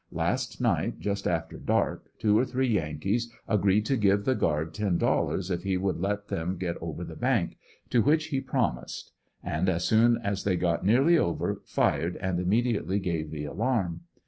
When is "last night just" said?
0.13-1.27